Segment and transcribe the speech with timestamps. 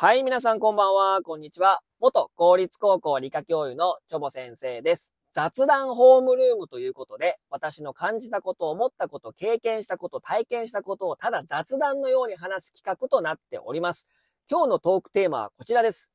[0.00, 1.82] はい、皆さんこんばんは、こんにちは。
[2.00, 5.12] 元公立高校理科教諭のチョボ先生です。
[5.34, 14.08] 雑談ホームルームということで、私の感じたこと、思ったこと、経験したこと、体験したことをただ雑談のように話す企画となっております。
[14.50, 16.10] 今日のトークテーマはこちらです。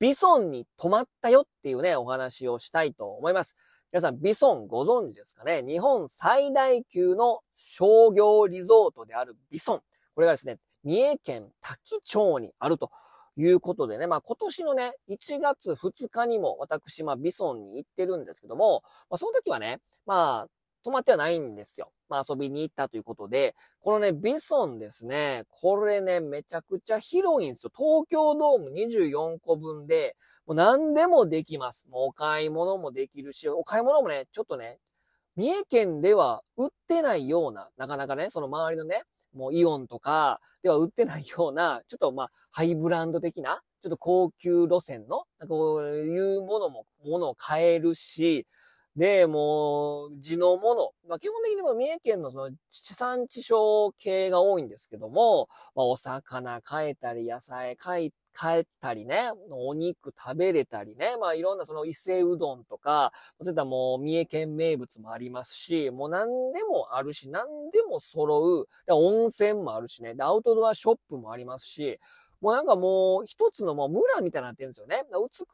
[0.00, 3.54] ビソンに泊まったよっていうね、お話をしたいと思います。
[3.92, 5.62] 皆さん、ビソンご存知ですかね？
[5.62, 9.82] 日本最大級の商業リゾートであるビソン。
[10.16, 12.90] これがですね、三重県多気町にあると
[13.36, 20.48] いうことでね、まあ今年のね、1月2日にも私、まあビソンに行ってるんですけども、まあその時はね、まあ
[20.84, 21.90] 泊まってはないんですよ。
[22.08, 27.72] まあ遊びに行ったということで、このね、ビソンですね、これね、めちゃくちゃ広いんですよ。
[27.74, 30.16] 東京ドーム24個分で、
[30.46, 31.86] もう何でもできます。
[31.88, 34.78] もうお買い物もできるし、お買い物もね、ちょっとね、
[35.36, 39.02] 三重県では売ってないような、なかなかね、その周りのね、
[39.34, 48.46] もうイオンとかでは売ってないような、ちょっとまあ、ハイブランド的な、ちょっと高級路線の、なんかこういうものも、ものを買えるし、
[48.96, 50.90] で、もう、地のもの。
[51.08, 68.68] まあ、基本的にも三重県のその地産地消系が多いんですけども、まあ、お魚買えたり、野菜買い、買えたりね、お肉食べれたりね、まあいろんなその伊勢うどんとか、そういったもう三重県名物もありますし、もう何でもあるし、何でも揃う。
[68.88, 71.98] 温泉もあるしね、アウトドアショップもありますし、
[72.44, 75.04] もうなんかもう一つのもう村みたいになってるんですよね。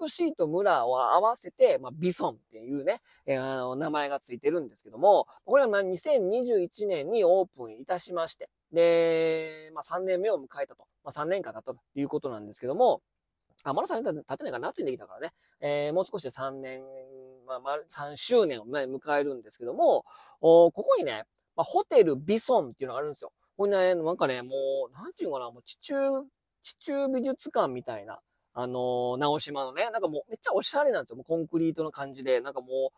[0.01, 10.87] 美しいと村を合わせて、まあ、ビソンっていうね、えー、あの名前がついてるんですけども、これはまあ2021年にオープンいたしまして、で、まあ3年目を迎えたと。
[11.05, 13.03] まあ3年間経ったということなんですけども、
[13.65, 16.83] あ、まだ3年経ってないから夏にできたからね、えー、もう少しで3年、
[17.47, 20.05] まあ、まあ、3周年を、ね、迎えるんですけども、
[20.41, 21.25] おここにね、
[21.57, 23.33] まあ、ホテルビソンっていうのがあるんですよ。
[23.57, 24.57] これね、なんかね、も
[24.89, 25.95] う、なんていうのかな、もう地中、
[26.63, 28.21] 地中美術館みたいな、
[28.55, 31.17] あのー、直島のね、なんかもうめっちゃおしゃれなんですよ。
[31.17, 32.93] もうコンクリートの感じで、なんかも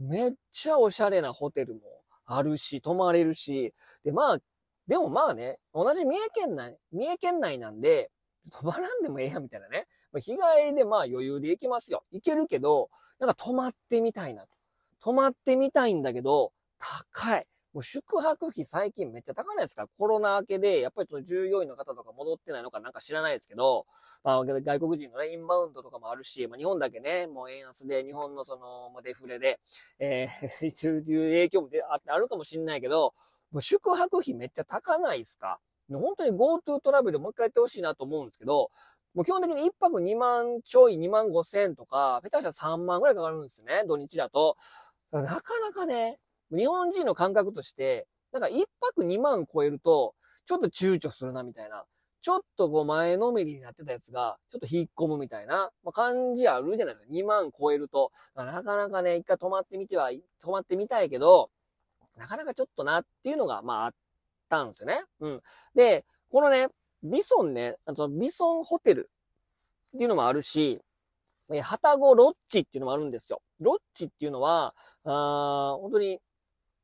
[0.00, 1.80] う、めっちゃおしゃれなホテルも
[2.24, 3.74] あるし、泊まれるし、
[4.04, 4.38] で、まあ、
[4.86, 8.10] でもまあね、同じ三重県内、三重県内なんで、
[8.52, 9.86] 泊まらんでもええや、みたいなね。
[10.14, 10.36] 日帰
[10.70, 12.04] りでまあ余裕で行きますよ。
[12.12, 14.48] 行けるけど、なんか泊まってみたいなと。
[15.00, 17.46] 泊まってみたいんだけど、高い。
[17.74, 19.86] もう宿泊費最近めっちゃ高いないですか？
[19.98, 23.86] コロナ明けで、やっぱりその従業員の方とか戻ってないのかなんか知らないですけど、
[24.24, 29.60] まあ外国人のね、インバウンドとかもあるし、まあ日本だけね、もう円安で、日本のその、まあ、デフレで、
[29.98, 31.68] えー、一応いう影響も
[32.06, 33.12] あるかもしれないけど、
[33.52, 35.58] もう宿泊費めっちゃ高ないですか？
[35.90, 38.70] 本当に GoTo トラベルもう一回やってほしいなと思うんですけど、
[39.14, 44.56] もう基本的に1泊2万ちょい、2万5千とか、下手したら3万ぐらいかかるんですね、土日だと。
[45.12, 46.18] なかなかね、
[46.50, 50.14] 日本人の感覚として、なんか1泊2万超えると、
[50.44, 51.84] ちょっと躊躇するな、みたいな。
[52.20, 57.12] ちょっとこう前のめりになってたやつが、ちょっと引っ込むみたいな、まあ、感じあるじゃないですか。
[57.12, 58.10] 2万超えると。
[58.34, 61.50] なかなかね、一回泊まってみては、泊まってみたいけど、
[62.16, 63.92] なかなかちょっとなっていうのが、まああっ
[64.48, 65.02] たんですよね。
[65.20, 65.42] うん。
[65.74, 66.68] で、このね、
[67.02, 69.10] ビソンね、あのビソンホテル
[69.94, 70.80] っていうのもあるし、
[71.52, 73.40] え、はたごロッチっていうのもあるんですよ。
[73.60, 76.20] ロッチっていうのは、あ本当に、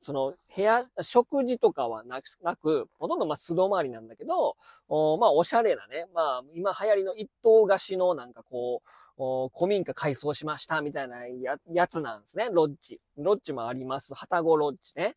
[0.03, 4.57] その、部屋、食事とかはなく、なくほとんどまあ素泊まりなんだけど、
[4.89, 8.83] おまあおしゃれなね、まあ今流行りの一棟貸しのなんかこ
[9.19, 13.01] う、古民家改装しましたみたいなややつなんですね、ロッチ。
[13.17, 14.15] ロッチもあります。
[14.15, 15.17] はたごロッチね。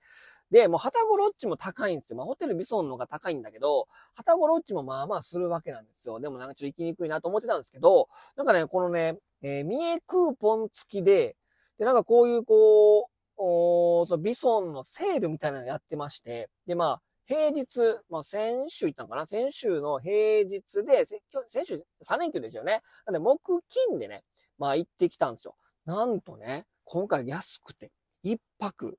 [0.51, 2.17] で、もう、はたごロッチも高いんですよ。
[2.17, 6.19] まあ、ホテルビソンの方が高いんだけど、はたごロッチもまあまあするわけなんですよ。
[6.19, 11.35] でもなんかちょっと行きにくいなと思ってたんですけど、なんかね、このね、えー、三重クーポン付きで、
[11.79, 17.79] で、なんかこういうこう、おそのビソンのセールみたいなのやってまして、で、まあ、平日、
[18.09, 19.25] まあ、先週行ったのかな？
[19.25, 21.05] 先週の平日で、
[21.49, 22.81] 先週3連休ですよね。
[23.05, 24.23] なんで、木金でね、
[24.57, 25.55] まあ行ってきたんですよ。
[25.85, 27.91] なんとね、今回安くて、
[28.23, 28.97] 一泊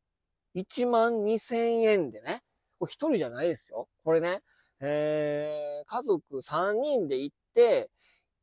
[0.56, 2.42] 1万2000円でね、
[2.82, 3.88] 一人じゃないですよ。
[4.04, 4.40] これね、
[4.80, 7.90] えー、家族3人で行って、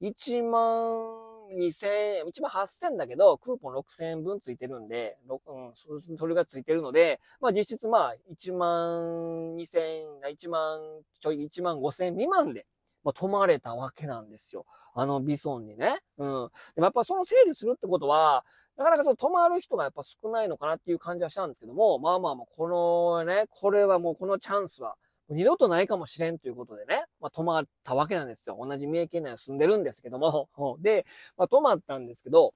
[0.01, 1.87] 1万2000
[2.17, 10.79] 円、1万8000だけど、クーポン6000円分ついてるんで、うん、それがついてるので、まあ実質まあ1万2000円、1万
[11.19, 12.65] ちょい、1万5000円未満で、
[13.03, 14.65] まあ泊まれたわけなんですよ。
[14.95, 15.99] あのビソンにね。
[16.17, 16.27] うん。
[16.75, 18.45] でもやっぱその整理するってことは、
[18.77, 24.95] なかなかその泊まる人がやっぱ少ないのかなっていう感じはしたんですけども、まあまあまあ、このね、これはもうこのチャンスは、
[25.33, 28.57] 二度とないかもしれんということでね、まあ泊まったわけなんですよ。
[28.59, 30.49] 同じ三重県内に住んでるんですけども。
[30.79, 31.05] で、
[31.37, 32.53] まあ泊まったんですけど、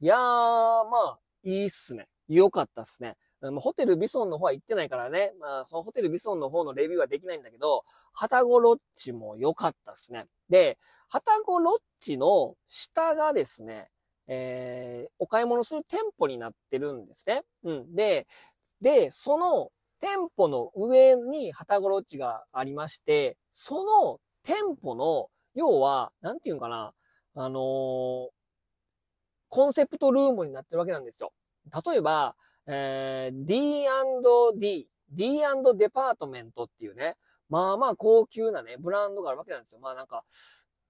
[0.00, 2.06] いやー、まあ、いいっすね。
[2.28, 3.16] 良かったっすね。
[3.60, 10.26] ホテルビソンの方は行ってないからね、まあ、そのホテルビソンの方のレビューはできないんだけど、ハタゴロッチも良かったっすね。
[10.50, 13.88] で、はたごロッジの下がですね、
[14.28, 17.42] えー、お買い物する店舗になってるんですね。
[17.64, 17.94] うん。
[17.94, 18.26] で、
[18.80, 19.70] で、その
[20.00, 26.92] 店舗の上にはたごロッジがありまして、その店舗の、要は、なんていうのかな、
[27.34, 28.28] あのー、
[29.48, 31.32] コンセプトルームになってるわけなんですよ。
[31.84, 32.34] 例えば、
[32.66, 35.40] えー、D&D、D&
[35.76, 37.16] デパートメントっていうね、
[37.48, 39.80] まあまあ高級なね、ブランドがあるわけなんですよ。
[39.80, 40.22] まあなんか、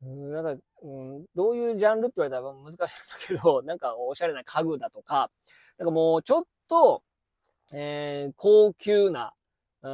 [0.02, 2.88] うん、なんか、うん、どういうジャンルって言われたら難しいんだ
[3.26, 5.30] けど、なんかおしゃれな家具だとか、
[5.78, 7.02] なんかもうちょっと、
[7.72, 9.32] えー、高級な、
[9.82, 9.90] うん、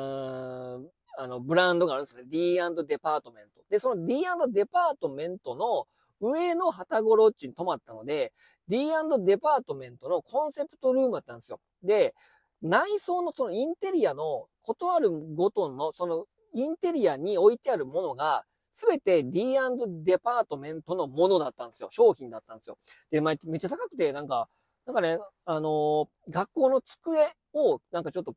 [1.19, 2.23] あの、ブランドがあるんですね。
[2.27, 3.63] D& デパートメント。
[3.71, 5.87] で、その D& デパートメントの
[6.21, 8.33] 上のハタゴロッチに泊まったので、
[8.69, 8.89] D&
[9.25, 11.61] デパートメントのコンセプトルームだったんですよ。
[11.83, 12.15] で、
[12.63, 19.57] 内装のそのインテリアの、ことあるごとの、そのインテリアに置いてあるものが、すべて D&
[20.05, 21.89] デパートメントのものだったんですよ。
[21.91, 22.79] 商品だったんですよ。
[23.11, 24.49] で、まあ、めっちゃ高くて、なんか、
[24.87, 28.35] なんかね、あのー、学校の机を、なんかちょっと、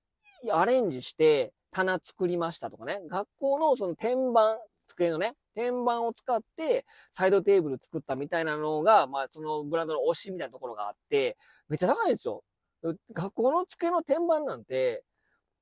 [0.52, 3.02] アレンジして、棚作りましたとかね。
[3.08, 4.58] 学校のその天板、
[4.88, 11.38] 机のね、天板を使ってサイドテーブル作ったみたいなのが、まあそのブランドの推しみたいなところがあって、
[11.68, 12.44] めっちゃ高いんですよ。
[13.14, 15.04] 学校の机の天板なんて、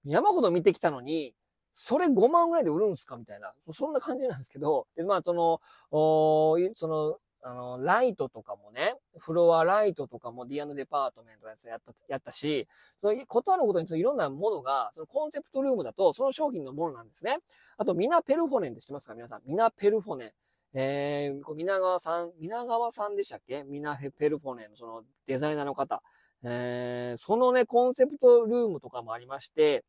[0.05, 1.33] 山ほど見てきたのに、
[1.75, 3.53] それ5万ぐらいで売るんすかみたいな。
[3.73, 5.61] そんな感じなんですけど、で、まあ、その、
[5.91, 12.67] おその、あの、ライトとかもね、フロアライトとかも D& デパートメントのやつやった、やったし、
[13.01, 17.39] その、ことあることにそのいろんなものが、そのコンセプトルームだと、その商品のものなんですね。
[17.77, 19.15] あと、ミナペルフォネンって知ってますか？
[19.15, 19.41] 皆さん。
[19.45, 20.31] ミナペルフォネン。
[20.73, 23.63] えー、皆川さん、皆川さんでしたっけ？
[23.63, 26.01] ミナペルフォネンのそのデザイナーの方。
[26.43, 29.83] えー、そのね、コンセプトルームとかもありまして、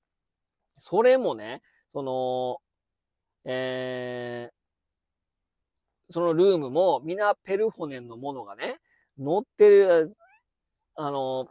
[0.79, 2.59] それもね、その、
[3.45, 8.79] えー、そのルームも、ミナ・ペルホネンのものがね、
[9.19, 10.17] 乗ってる、
[10.95, 11.49] あの、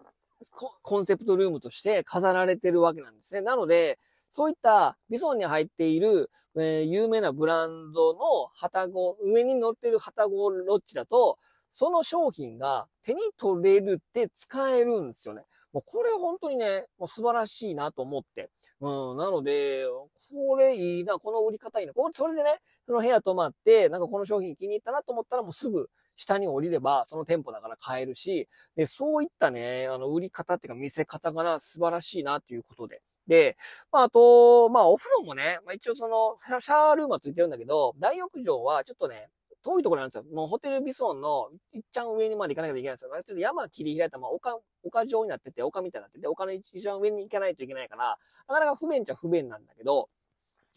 [0.84, 3.42] コンセプトルームとして飾られてるわけなんですね。
[3.42, 4.00] なので、
[4.32, 11.40] そういったビソンに入っている、えー、有名なブランドの旗子、上に乗ってる旗子ロッチだと、
[11.72, 15.44] その商品が手に取れるって使えるんですよね。
[15.74, 18.50] もうこれ本当にね、もう素晴らしいなと思って。
[18.80, 19.86] うん、なので、
[20.32, 21.94] これいいな、この売り方いいな。
[21.94, 33.02] これ、それでね、その部屋泊まって、なんかこの商品気に入ったなと思ったらもうすぐ下に降りれば、その店舗だから買えるし、で、そういったね、あの、売り方っていうか見せ方がな、素晴らしいなっていうことで。
[33.28, 33.58] で、
[33.92, 39.30] まあ、あと、まあ、お風呂もね、まあ、一応その、シャールームはついてるんだけど、大浴場はちょっとね、
[39.64, 40.24] 遠いところなんですよ。
[40.34, 43.12] もうホテルビソンのいっちゃん上にまで行かなきゃいけないんですよ。
[43.12, 48.18] ちょっと山切り開いた、まあ、丘、丘状になってて、丘みたいになってて、丘の一番上に行かないといけないから、
[48.48, 50.10] なかなか不便っちゃ不便なんだけど、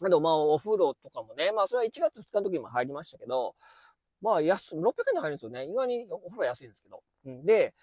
[0.03, 3.55] あと、まあ、お風呂とかもね、まあ、それは1月2日の時にも入りましたけど、
[4.21, 5.65] まあ、安、600円で入るんですよね。
[5.65, 7.03] 意外にお風呂安いんですけど。
[7.43, 7.73] で、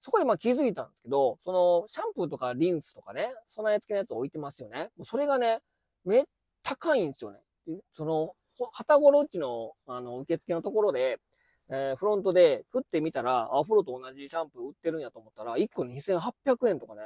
[0.00, 4.90] そこでまあ気づいたんですけど、その、シャンプーとかリンスとかね、備え付けのやつ置いてますよね。
[5.04, 5.60] それがね、
[6.04, 6.24] めっ
[6.62, 7.38] 高いんですよね。
[7.92, 8.34] その、
[8.72, 11.18] はたごろっちの、あの、受付のところで、
[11.70, 17.02] えー、フロントで、振ってみたら、アフロと同じシャンプー売ってるんやと思ったら、1個2800円とかね。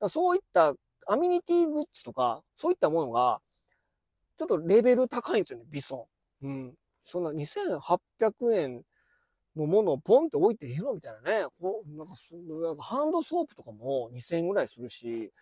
[0.00, 0.74] かそういった
[1.06, 3.40] アミニティグッズとか、そういったものが、
[4.38, 6.08] ちょっとレベル高いんですよね、ビソ
[6.42, 6.46] ン。
[6.46, 6.74] うん。
[7.06, 8.82] そんな2800円
[9.56, 11.46] のものをポンって置いていいのみたいなね。
[11.60, 15.32] こうなんかなんかハンドソープとかも2000円ぐらいするし、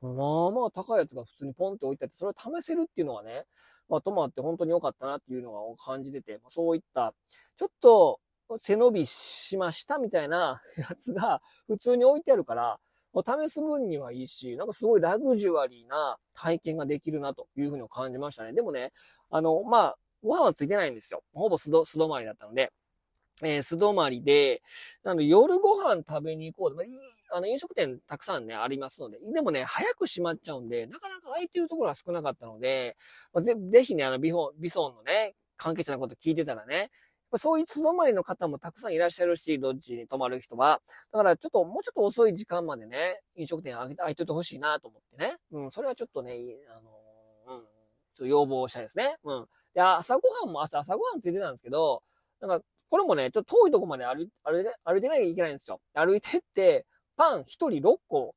[0.00, 3.44] まあまあ高いやつが普通にポンって置いてあって、それを試せるっていうのはね、
[3.88, 7.14] まあ、泊まって本当に良かったなっていうのが感じてて、そういった、
[7.56, 8.20] ちょっと
[8.58, 12.78] 背伸びしましたみたいな やつが普通に置いてあるから、
[13.14, 18.52] 試す分にはいいし、なんかすごいラグジュアリーな体験ができるなというふうに感じましたね。
[18.52, 18.92] でもね、
[19.30, 21.22] あの、まあ、ご飯はついてないんですよ。
[21.34, 22.72] ほぼ素止まりだったので。
[23.42, 24.62] えー、素泊まりで、
[25.02, 27.36] なの夜ご飯食べに行こう。
[27.36, 29.18] あの、飲食店たくさんね、ありますので。
[29.18, 32.96] でもね、早く閉まっちゃうんで、なかなか空いてるところが少なかったので、
[33.32, 36.90] まあ、ぜぜひね、あの、ビホビソンのね、関係者のこと聞いてたらね、
[37.36, 40.80] そういう素泊まりの方もたくさんいらっしゃるし、ロッジに泊まる人は。
[41.12, 45.36] だからちょっと、もうちょっと遅い時間までね、飲食店開いといてほしいなと思ってね。
[45.50, 46.36] うん、それはちょっとね、
[46.70, 46.90] あの、
[48.16, 49.16] ちょっと要望したいですね。
[49.24, 49.46] うん。
[49.74, 52.02] で、朝ごはんも朝、朝ごはんついてたんですけど、
[52.40, 55.80] なんか、これもね、ちょっと遠いとこまで歩い歩いて、歩いてなきゃいけないんですよ。
[55.94, 58.34] 歩いてって、パン1人6個、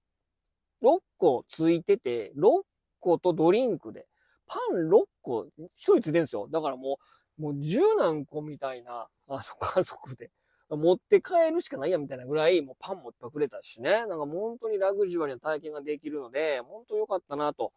[0.84, 2.64] 6個ついてて、6
[3.00, 4.08] 個とドリンクで、
[4.48, 6.48] パン6個、1人ついてるんですよ。
[6.52, 7.00] だからも
[7.40, 10.32] う、もう10何個みたいな、あの、家族で。
[10.70, 14.06] 持って帰るしかないやみたいなぐらい、もうパンもいっぱくれたしね。
[14.06, 17.72] なんか本当にラグジュアリーな体験ができるので、本当良かったなと、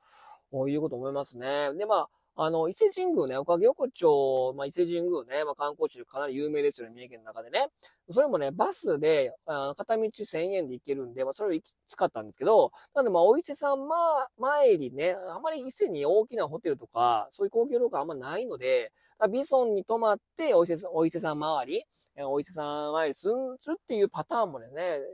[0.69, 1.73] いうこと思いますね。
[1.75, 2.09] で、まあ、
[2.43, 7.69] あの、伊勢神宮ね、おかげ横丁、まあ、伊勢神宮ね、まあ、観光地でかなり有名ですよね、三重県の中でね。
[8.11, 13.97] それもね、バスで、あ片道1000円で行けるんで、まあ、それを使ったんですけど、なんでまあ、お伊勢さんま、
[14.39, 18.93] 前にね、あまり伊勢に大きなホテルとか、そういう高級旅館あんまないので、
[19.31, 21.85] ビソンに泊まって、お伊勢お伊勢さん周り、
[22.17, 23.35] お伊勢さん周りする
[23.75, 24.69] っていうパターンもね、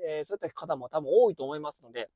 [0.09, 2.09] えー、そういった方も多分多いと思いますので、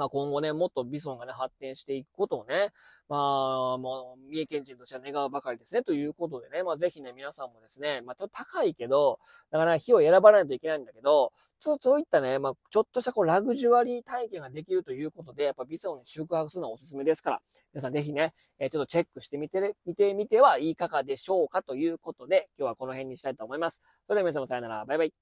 [0.00, 2.72] まあ今後ね、もっとビソンがね、発展していくことをね、
[3.10, 5.82] まあ、もう、三重県人としては願うばかりですね。
[5.82, 9.18] ということでね、まあぜひね、皆さんもですね、まあちょっと高いけど、
[9.50, 17.42] だから火を選ばないといけないんだけど、そうそういったね、まあちょっとしたこうラグジュアリー体験ができるということで、やっぱビソンに宿泊するのはおすすめですから、
[17.74, 23.82] 皆さんぜひね、えー、ちょっとチェックしてみて、見てみてはいかがでしょうかということで、今日はこの辺にしたいと思います。
[24.06, 25.12] それでは皆様さよなら、バイバイ。